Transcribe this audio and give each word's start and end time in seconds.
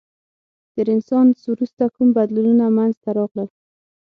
د 0.75 0.75
رنسانس 0.87 1.39
وروسته 1.53 1.83
کوم 1.95 2.07
بدلونونه 2.17 2.65
منځته 2.77 3.09
راغلل؟ 3.17 3.49